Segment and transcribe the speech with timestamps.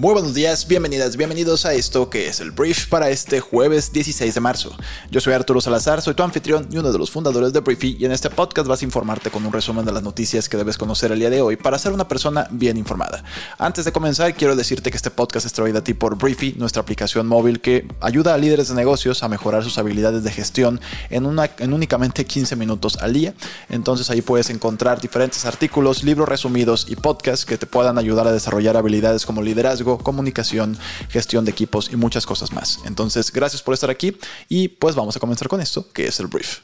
[0.00, 4.32] Muy buenos días, bienvenidas, bienvenidos a esto que es el brief para este jueves 16
[4.32, 4.70] de marzo.
[5.10, 8.04] Yo soy Arturo Salazar, soy tu anfitrión y uno de los fundadores de Briefy y
[8.04, 11.10] en este podcast vas a informarte con un resumen de las noticias que debes conocer
[11.10, 13.24] el día de hoy para ser una persona bien informada.
[13.58, 16.80] Antes de comenzar, quiero decirte que este podcast es traído a ti por Briefy, nuestra
[16.80, 21.26] aplicación móvil que ayuda a líderes de negocios a mejorar sus habilidades de gestión en,
[21.26, 23.34] una, en únicamente 15 minutos al día.
[23.68, 28.32] Entonces ahí puedes encontrar diferentes artículos, libros resumidos y podcasts que te puedan ayudar a
[28.32, 30.76] desarrollar habilidades como liderazgo, comunicación,
[31.08, 32.80] gestión de equipos y muchas cosas más.
[32.84, 34.14] Entonces, gracias por estar aquí
[34.48, 36.58] y pues vamos a comenzar con esto, que es el brief.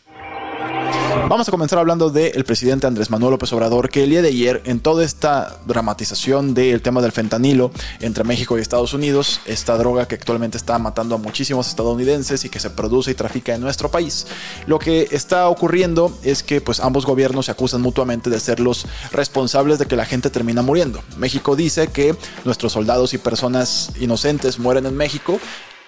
[1.15, 4.63] Vamos a comenzar hablando del presidente Andrés Manuel López Obrador, que el día de ayer,
[4.67, 10.07] en toda esta dramatización del tema del fentanilo entre México y Estados Unidos, esta droga
[10.07, 13.91] que actualmente está matando a muchísimos estadounidenses y que se produce y trafica en nuestro
[13.91, 14.27] país,
[14.67, 18.87] lo que está ocurriendo es que pues ambos gobiernos se acusan mutuamente de ser los
[19.13, 21.03] responsables de que la gente termina muriendo.
[21.17, 25.41] México dice que nuestros soldados y personas inocentes mueren en México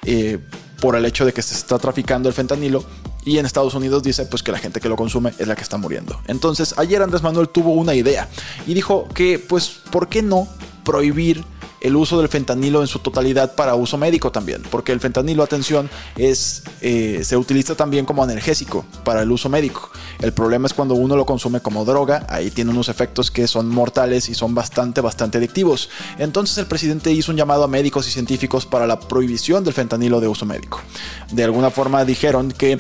[0.05, 0.39] eh,
[0.81, 2.85] por el hecho de que se está traficando el fentanilo
[3.27, 5.63] y en Estados Unidos dice pues que la gente que lo consume es la que
[5.63, 6.19] está muriendo.
[6.27, 8.29] Entonces ayer Andrés Manuel tuvo una idea
[8.67, 10.49] y dijo que pues ¿por qué no
[10.85, 11.45] prohibir
[11.81, 15.91] el uso del fentanilo en su totalidad para uso médico también, porque el fentanilo, atención,
[16.17, 19.91] es, eh, se utiliza también como analgésico para el uso médico.
[20.21, 23.69] El problema es cuando uno lo consume como droga, ahí tiene unos efectos que son
[23.69, 25.91] mortales y son bastante, bastante adictivos.
[26.19, 30.21] Entonces el presidente hizo un llamado a médicos y científicos para la prohibición del fentanilo
[30.21, 30.81] de uso médico.
[31.31, 32.79] De alguna forma dijeron que,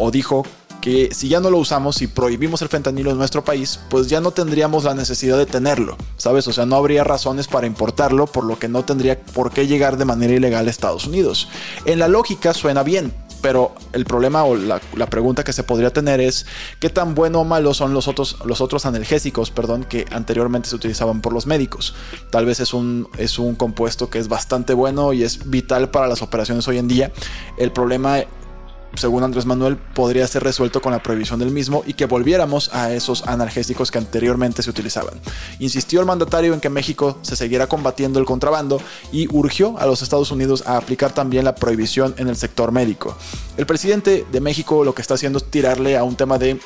[0.00, 0.44] o dijo
[0.80, 4.20] que si ya no lo usamos y prohibimos el fentanilo en nuestro país, pues ya
[4.20, 6.48] no tendríamos la necesidad de tenerlo, ¿sabes?
[6.48, 9.98] O sea, no habría razones para importarlo, por lo que no tendría por qué llegar
[9.98, 11.48] de manera ilegal a Estados Unidos.
[11.84, 13.12] En la lógica suena bien,
[13.42, 16.46] pero el problema o la, pregunta que se podría tener es
[16.78, 20.76] qué tan bueno o malo son los otros, los otros analgésicos perdón, que anteriormente se
[20.76, 21.94] utilizaban por los médicos.
[22.30, 26.06] Tal vez es un, es un compuesto que es bastante bueno y es vital para
[26.06, 27.12] las operaciones hoy en día.
[27.58, 28.24] El problema
[28.94, 32.92] según Andrés Manuel, podría ser resuelto con la prohibición del mismo y que volviéramos a
[32.92, 35.20] esos analgésicos que anteriormente se utilizaban.
[35.58, 38.80] Insistió el mandatario en que México se siguiera combatiendo el contrabando
[39.12, 43.16] y urgió a los Estados Unidos a aplicar también la prohibición en el sector médico.
[43.56, 46.60] El presidente de México lo que está haciendo es tirarle a un tema de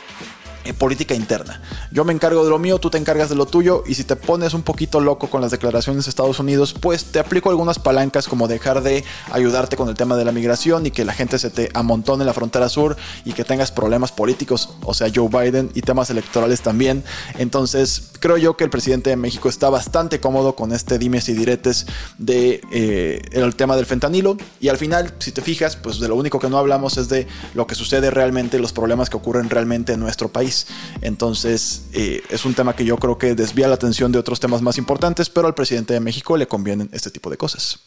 [0.72, 1.60] política interna.
[1.90, 4.16] Yo me encargo de lo mío, tú te encargas de lo tuyo y si te
[4.16, 8.28] pones un poquito loco con las declaraciones de Estados Unidos, pues te aplico algunas palancas
[8.28, 11.50] como dejar de ayudarte con el tema de la migración y que la gente se
[11.50, 15.70] te amontone en la frontera sur y que tengas problemas políticos, o sea, Joe Biden
[15.74, 17.04] y temas electorales también.
[17.38, 21.34] Entonces, creo yo que el presidente de México está bastante cómodo con este dimes y
[21.34, 21.86] diretes
[22.18, 26.16] de eh, el tema del fentanilo y al final, si te fijas, pues de lo
[26.16, 29.92] único que no hablamos es de lo que sucede realmente, los problemas que ocurren realmente
[29.92, 30.53] en nuestro país.
[31.00, 34.62] Entonces, eh, es un tema que yo creo que desvía la atención de otros temas
[34.62, 37.80] más importantes, pero al presidente de México le convienen este tipo de cosas.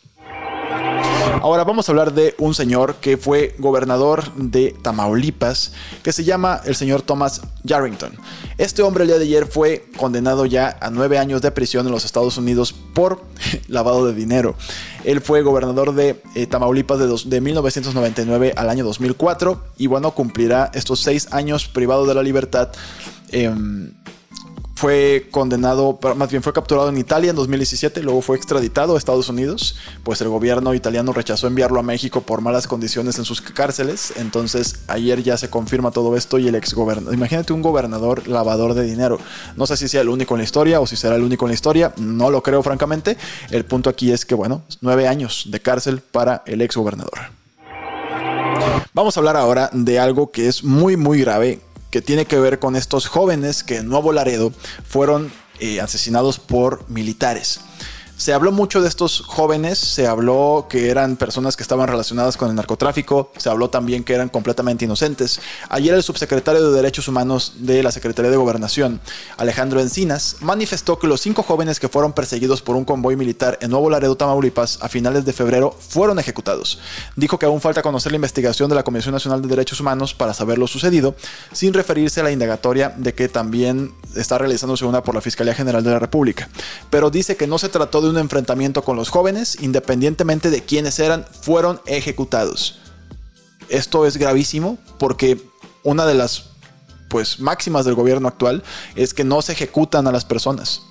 [1.42, 5.72] Ahora vamos a hablar de un señor que fue gobernador de Tamaulipas,
[6.04, 8.12] que se llama el señor Thomas Yarrington.
[8.58, 11.92] Este hombre el día de ayer fue condenado ya a nueve años de prisión en
[11.92, 13.22] los Estados Unidos por
[13.68, 14.56] lavado de dinero.
[15.04, 20.72] Él fue gobernador de eh, Tamaulipas de, de 1999 al año 2004 y bueno, cumplirá
[20.74, 22.70] estos seis años privado de la libertad.
[23.30, 23.94] Em,
[24.78, 29.28] fue condenado, más bien fue capturado en Italia en 2017, luego fue extraditado a Estados
[29.28, 34.14] Unidos, pues el gobierno italiano rechazó enviarlo a México por malas condiciones en sus cárceles,
[34.18, 38.76] entonces ayer ya se confirma todo esto y el ex gobernador, imagínate un gobernador lavador
[38.76, 39.18] de dinero,
[39.56, 41.50] no sé si sea el único en la historia o si será el único en
[41.50, 43.18] la historia, no lo creo francamente,
[43.50, 47.18] el punto aquí es que bueno, nueve años de cárcel para el ex gobernador.
[48.94, 51.60] Vamos a hablar ahora de algo que es muy muy grave
[51.98, 54.54] que tiene que ver con estos jóvenes que en Nuevo Laredo
[54.88, 57.62] fueron eh, asesinados por militares.
[58.18, 62.50] Se habló mucho de estos jóvenes, se habló que eran personas que estaban relacionadas con
[62.50, 65.40] el narcotráfico, se habló también que eran completamente inocentes.
[65.70, 69.02] Ayer el subsecretario de Derechos Humanos de la Secretaría de Gobernación,
[69.38, 73.70] Alejandro Encinas, manifestó que los cinco jóvenes que fueron perseguidos por un convoy militar en
[73.70, 76.80] Nuevo Laredo, Tamaulipas, a finales de febrero, fueron ejecutados.
[77.16, 80.34] Dijo que aún falta conocer la investigación de la Comisión Nacional de Derechos Humanos para
[80.34, 81.16] saber lo sucedido,
[81.52, 85.84] sin referirse a la indagatoria de que también está realizándose una por la Fiscalía General
[85.84, 86.50] de la República.
[86.90, 91.00] Pero dice que no se trató de un enfrentamiento con los jóvenes, independientemente de quiénes
[91.00, 92.80] eran, fueron ejecutados.
[93.70, 95.42] Esto es gravísimo porque
[95.84, 96.52] una de las
[97.10, 98.64] pues máximas del gobierno actual
[98.96, 100.82] es que no se ejecutan a las personas.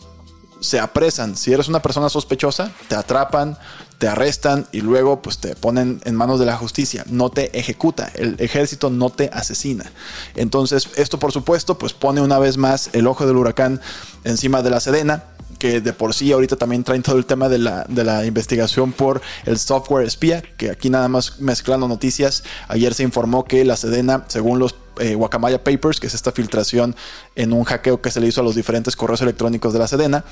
[0.60, 1.36] Se apresan.
[1.36, 3.58] Si eres una persona sospechosa, te atrapan,
[3.98, 7.04] te arrestan y luego pues te ponen en manos de la justicia.
[7.08, 8.10] No te ejecuta.
[8.14, 9.92] El ejército no te asesina.
[10.34, 13.80] Entonces, esto por supuesto pues pone una vez más el ojo del huracán
[14.24, 15.24] encima de la Sedena
[15.58, 18.92] que de por sí ahorita también traen todo el tema de la, de la, investigación
[18.92, 23.76] por el software espía, que aquí nada más mezclando noticias, ayer se informó que la
[23.76, 26.96] Sedena, según los eh, Guacamaya Papers, que es esta filtración
[27.34, 30.24] en un hackeo que se le hizo a los diferentes correos electrónicos de la Sedena.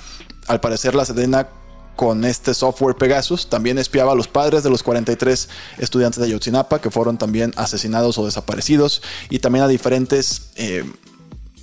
[0.47, 1.49] Al parecer la Sedena
[1.97, 6.81] con este software Pegasus también espiaba a los padres de los 43 estudiantes de Ayotzinapa
[6.81, 10.51] que fueron también asesinados o desaparecidos y también a diferentes...
[10.57, 10.85] Eh,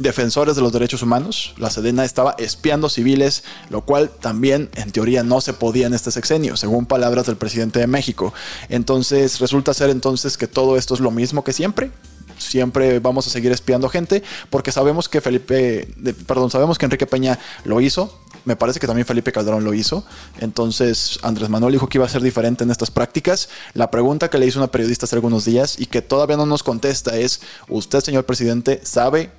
[0.01, 1.53] defensores de los derechos humanos.
[1.57, 6.11] La Sedena estaba espiando civiles, lo cual también en teoría no se podía en este
[6.11, 8.33] sexenio, según palabras del presidente de México.
[8.69, 11.91] Entonces resulta ser entonces que todo esto es lo mismo que siempre,
[12.41, 15.87] siempre vamos a seguir espiando gente porque sabemos que Felipe,
[16.27, 18.19] perdón, sabemos que Enrique Peña lo hizo.
[18.43, 20.03] Me parece que también Felipe Calderón lo hizo.
[20.39, 23.49] Entonces Andrés Manuel dijo que iba a ser diferente en estas prácticas.
[23.73, 26.63] La pregunta que le hizo una periodista hace algunos días y que todavía no nos
[26.63, 29.31] contesta es, ¿usted, señor presidente, sabe,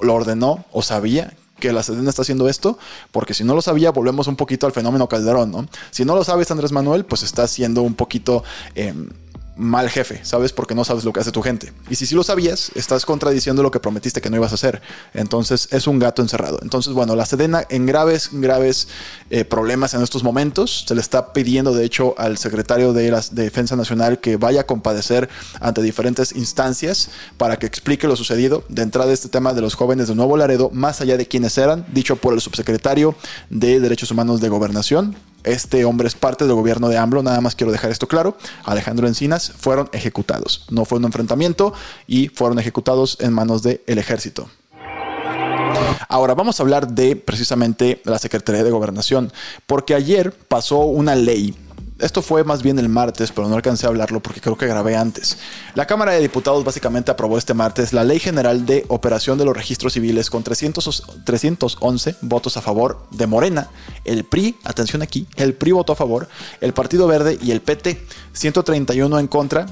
[0.00, 2.78] lo ordenó o sabía que la Sedena está haciendo esto,
[3.12, 5.66] porque si no lo sabía, volvemos un poquito al fenómeno Calderón, ¿no?
[5.90, 8.42] Si no lo sabes, Andrés Manuel, pues está haciendo un poquito...
[8.74, 9.10] Em,
[9.56, 10.52] mal jefe, ¿sabes?
[10.52, 11.72] Porque no sabes lo que hace tu gente.
[11.88, 14.82] Y si sí lo sabías, estás contradiciendo lo que prometiste que no ibas a hacer.
[15.12, 16.58] Entonces es un gato encerrado.
[16.62, 18.88] Entonces, bueno, la Sedena en graves, graves
[19.30, 20.84] eh, problemas en estos momentos.
[20.86, 25.28] Se le está pidiendo, de hecho, al secretario de Defensa Nacional que vaya a compadecer
[25.60, 30.08] ante diferentes instancias para que explique lo sucedido de entrada este tema de los jóvenes
[30.08, 33.14] de Nuevo Laredo, más allá de quienes eran, dicho por el subsecretario
[33.50, 37.54] de Derechos Humanos de Gobernación, este hombre es parte del gobierno de AMLO, nada más
[37.54, 38.36] quiero dejar esto claro.
[38.64, 40.66] Alejandro Encinas fueron ejecutados.
[40.70, 41.72] No fue un enfrentamiento
[42.06, 44.48] y fueron ejecutados en manos del ejército.
[46.08, 49.32] Ahora vamos a hablar de precisamente la Secretaría de Gobernación,
[49.66, 51.54] porque ayer pasó una ley
[52.04, 54.94] esto fue más bien el martes, pero no alcancé a hablarlo porque creo que grabé
[54.94, 55.38] antes.
[55.74, 59.56] La Cámara de Diputados básicamente aprobó este martes la Ley General de Operación de los
[59.56, 63.70] Registros Civiles con 311 votos a favor de Morena,
[64.04, 66.28] el PRI, atención aquí, el PRI votó a favor,
[66.60, 69.66] el Partido Verde y el PT, 131 en contra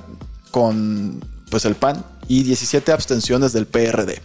[0.50, 4.22] con pues el PAN y 17 abstenciones del PRD.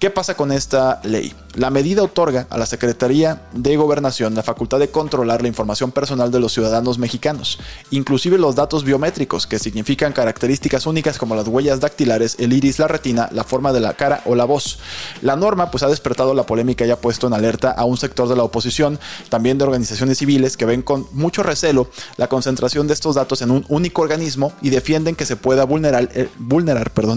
[0.00, 1.34] ¿Qué pasa con esta ley?
[1.56, 6.30] La medida otorga a la Secretaría de Gobernación la facultad de controlar la información personal
[6.30, 7.58] de los ciudadanos mexicanos,
[7.90, 12.88] inclusive los datos biométricos, que significan características únicas como las huellas dactilares, el iris, la
[12.88, 14.78] retina, la forma de la cara o la voz.
[15.20, 18.26] La norma pues ha despertado la polémica y ha puesto en alerta a un sector
[18.26, 18.98] de la oposición,
[19.28, 23.50] también de organizaciones civiles que ven con mucho recelo la concentración de estos datos en
[23.50, 26.30] un único organismo y defienden que se pueda vulnerar, eh,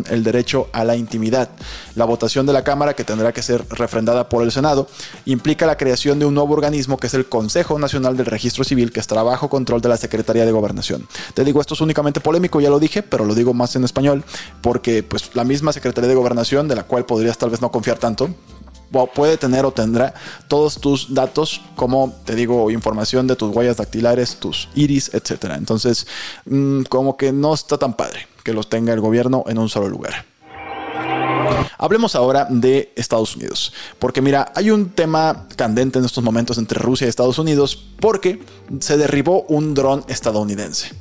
[0.09, 1.49] el derecho a la intimidad.
[1.95, 4.87] La votación de la Cámara, que tendrá que ser refrendada por el Senado,
[5.25, 8.91] implica la creación de un nuevo organismo que es el Consejo Nacional del Registro Civil,
[8.91, 11.07] que estará bajo control de la Secretaría de Gobernación.
[11.35, 14.23] Te digo, esto es únicamente polémico, ya lo dije, pero lo digo más en español,
[14.61, 17.99] porque pues la misma Secretaría de Gobernación, de la cual podrías tal vez no confiar
[17.99, 18.31] tanto,
[19.13, 20.15] puede tener o tendrá
[20.47, 25.57] todos tus datos, como te digo, información de tus huellas dactilares, tus iris, etcétera.
[25.57, 26.07] Entonces,
[26.45, 29.89] mm, como que no está tan padre que los tenga el gobierno en un solo
[29.89, 30.32] lugar.
[31.77, 36.79] Hablemos ahora de Estados Unidos, porque mira, hay un tema candente en estos momentos entre
[36.79, 38.41] Rusia y Estados Unidos porque
[38.79, 40.91] se derribó un dron estadounidense.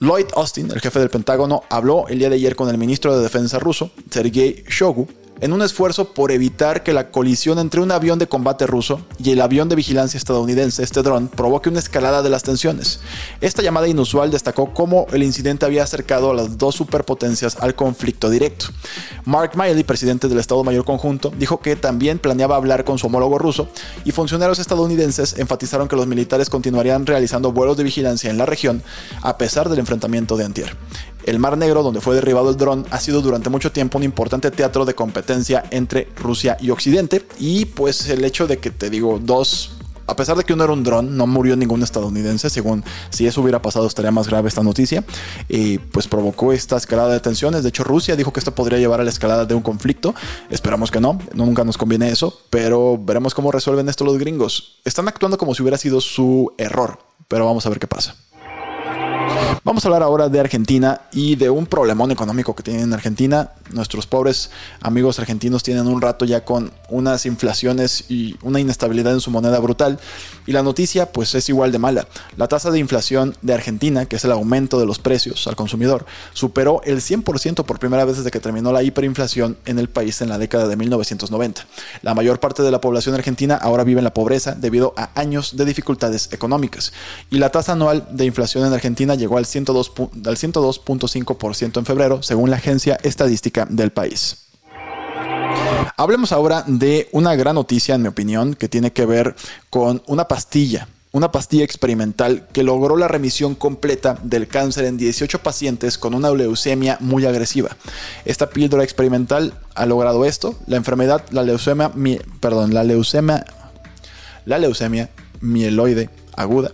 [0.00, 3.22] Lloyd Austin, el jefe del Pentágono, habló el día de ayer con el ministro de
[3.22, 5.06] Defensa ruso, Sergei Shogu,
[5.42, 9.32] en un esfuerzo por evitar que la colisión entre un avión de combate ruso y
[9.32, 13.00] el avión de vigilancia estadounidense, este dron, provoque una escalada de las tensiones.
[13.40, 18.30] Esta llamada inusual destacó cómo el incidente había acercado a las dos superpotencias al conflicto
[18.30, 18.66] directo.
[19.24, 23.36] Mark Miley, presidente del Estado Mayor Conjunto, dijo que también planeaba hablar con su homólogo
[23.38, 23.68] ruso
[24.04, 28.80] y funcionarios estadounidenses enfatizaron que los militares continuarían realizando vuelos de vigilancia en la región
[29.22, 30.76] a pesar del enfrentamiento de antier.
[31.24, 34.50] El Mar Negro, donde fue derribado el dron, ha sido durante mucho tiempo un importante
[34.50, 37.24] teatro de competencia entre Rusia y Occidente.
[37.38, 39.76] Y pues el hecho de que te digo, dos
[40.06, 43.40] a pesar de que uno era un dron, no murió ningún estadounidense, según si eso
[43.40, 45.04] hubiera pasado estaría más grave esta noticia,
[45.48, 47.62] y pues provocó esta escalada de tensiones.
[47.62, 50.14] De hecho, Rusia dijo que esto podría llevar a la escalada de un conflicto.
[50.50, 54.80] Esperamos que no, nunca nos conviene eso, pero veremos cómo resuelven esto los gringos.
[54.84, 56.98] Están actuando como si hubiera sido su error,
[57.28, 58.16] pero vamos a ver qué pasa.
[59.64, 63.52] Vamos a hablar ahora de Argentina y de un problemón económico que tienen en Argentina.
[63.70, 69.20] Nuestros pobres amigos argentinos tienen un rato ya con unas inflaciones y una inestabilidad en
[69.20, 70.00] su moneda brutal.
[70.46, 72.08] Y la noticia pues es igual de mala.
[72.36, 76.06] La tasa de inflación de Argentina, que es el aumento de los precios al consumidor,
[76.32, 80.28] superó el 100% por primera vez desde que terminó la hiperinflación en el país en
[80.28, 81.66] la década de 1990.
[82.02, 85.56] La mayor parte de la población argentina ahora vive en la pobreza debido a años
[85.56, 86.92] de dificultades económicas.
[87.30, 92.56] Y la tasa anual de inflación en Argentina llegó al 102.5% en febrero, según la
[92.56, 94.38] agencia estadística del país.
[95.96, 99.34] Hablemos ahora de una gran noticia, en mi opinión, que tiene que ver
[99.70, 105.40] con una pastilla una pastilla experimental que logró la remisión completa del cáncer en 18
[105.40, 107.76] pacientes con una leucemia muy agresiva.
[108.24, 110.54] Esta píldora experimental ha logrado esto.
[110.66, 111.92] La enfermedad, la leucemia,
[112.40, 113.44] perdón, la leucemia,
[114.46, 116.72] la leucemia mieloide aguda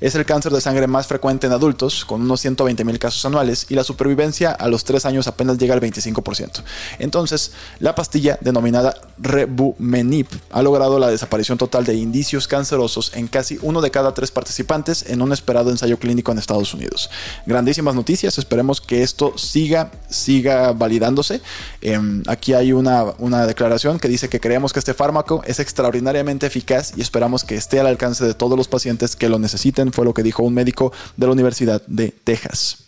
[0.00, 3.66] es el cáncer de sangre más frecuente en adultos, con unos 120 mil casos anuales,
[3.68, 6.62] y la supervivencia a los 3 años apenas llega al 25%.
[6.98, 13.58] Entonces, la pastilla denominada Rebumenib ha logrado la desaparición total de indicios cancerosos en casi
[13.62, 17.10] uno de cada tres participantes en un esperado ensayo clínico en Estados Unidos.
[17.46, 21.40] Grandísimas noticias, esperemos que esto siga, siga validándose.
[21.80, 26.46] Em, aquí hay una, una declaración que dice que creemos que este fármaco es extraordinariamente
[26.46, 30.04] eficaz y esperamos que esté al alcance de todos los pacientes que lo necesiten fue
[30.04, 32.85] lo que dijo un médico de la Universidad de Texas.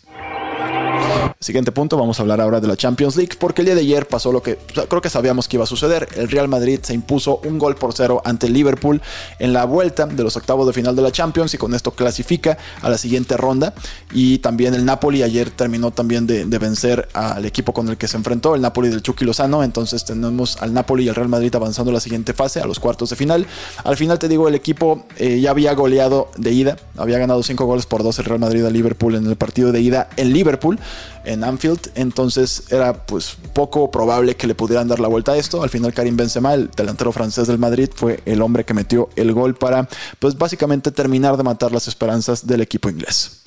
[1.39, 4.07] Siguiente punto, vamos a hablar ahora de la Champions League, porque el día de ayer
[4.07, 6.07] pasó lo que creo que sabíamos que iba a suceder.
[6.15, 9.01] El Real Madrid se impuso un gol por cero ante el Liverpool
[9.39, 12.57] en la vuelta de los octavos de final de la Champions y con esto clasifica
[12.81, 13.73] a la siguiente ronda.
[14.11, 18.17] Y también el Napoli ayer terminó también de, vencer al equipo con el que se
[18.17, 19.63] enfrentó, el Napoli del Chucky Lozano.
[19.63, 22.79] Entonces tenemos al Napoli y al Real Madrid avanzando a la siguiente fase, a los
[22.79, 23.45] cuartos de final.
[23.83, 27.65] Al final te digo, el equipo eh, ya había goleado de ida, había ganado 5
[27.65, 30.79] goles por 2 el Real Madrid al Liverpool en el partido de ida en Liverpool
[31.25, 35.63] en Anfield, entonces era pues poco probable que le pudieran dar la vuelta a esto.
[35.63, 39.33] Al final Karim Benzema, el delantero francés del Madrid, fue el hombre que metió el
[39.33, 39.87] gol para
[40.19, 43.43] pues básicamente terminar de matar las esperanzas del equipo inglés.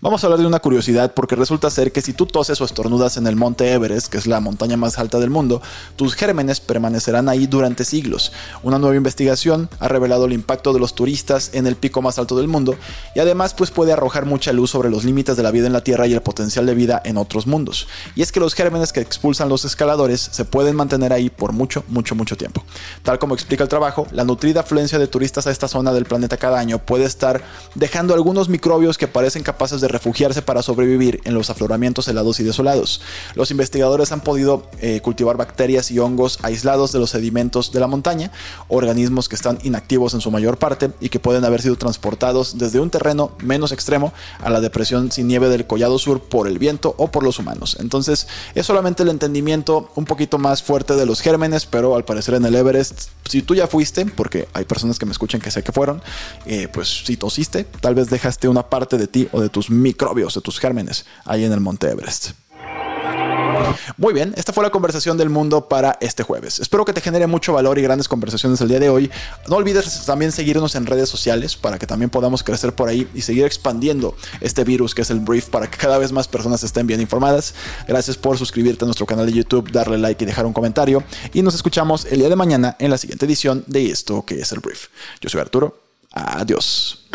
[0.00, 3.16] Vamos a hablar de una curiosidad porque resulta ser que si tú toses o estornudas
[3.16, 5.62] en el monte Everest, que es la montaña más alta del mundo,
[5.96, 8.30] tus gérmenes permanecerán ahí durante siglos.
[8.62, 12.36] Una nueva investigación ha revelado el impacto de los turistas en el pico más alto
[12.36, 12.76] del mundo
[13.14, 15.82] y además pues puede arrojar mucha luz sobre los límites de la vida en la
[15.82, 17.88] Tierra y el potencial de vida en otros mundos.
[18.14, 21.82] Y es que los gérmenes que expulsan los escaladores se pueden mantener ahí por mucho,
[21.88, 22.62] mucho, mucho tiempo.
[23.02, 26.36] Tal como explica el trabajo, la nutrida afluencia de turistas a esta zona del planeta
[26.36, 27.42] cada año puede estar
[27.74, 29.42] dejando algunos microbios que parecen
[29.80, 33.00] de refugiarse para sobrevivir en los afloramientos helados y desolados.
[33.34, 37.86] Los investigadores han podido eh, cultivar bacterias y hongos aislados de los sedimentos de la
[37.86, 38.30] montaña,
[38.68, 42.80] organismos que están inactivos en su mayor parte y que pueden haber sido transportados desde
[42.80, 46.94] un terreno menos extremo a la depresión sin nieve del Collado Sur por el viento
[46.98, 47.76] o por los humanos.
[47.80, 52.34] Entonces es solamente el entendimiento un poquito más fuerte de los gérmenes, pero al parecer
[52.34, 55.62] en el Everest, si tú ya fuiste, porque hay personas que me escuchan que sé
[55.62, 56.02] que fueron,
[56.46, 60.34] eh, pues si tosiste, tal vez dejaste una parte de ti o de tus microbios,
[60.34, 62.32] de tus gérmenes, ahí en el Monte Everest.
[63.96, 66.58] Muy bien, esta fue la conversación del mundo para este jueves.
[66.58, 69.12] Espero que te genere mucho valor y grandes conversaciones el día de hoy.
[69.48, 73.22] No olvides también seguirnos en redes sociales para que también podamos crecer por ahí y
[73.22, 76.88] seguir expandiendo este virus que es el brief para que cada vez más personas estén
[76.88, 77.54] bien informadas.
[77.86, 81.04] Gracias por suscribirte a nuestro canal de YouTube, darle like y dejar un comentario.
[81.32, 84.50] Y nos escuchamos el día de mañana en la siguiente edición de esto que es
[84.50, 84.88] el brief.
[85.20, 85.78] Yo soy Arturo.
[86.10, 87.06] Adiós.